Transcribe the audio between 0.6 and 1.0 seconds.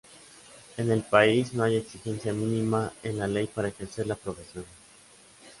En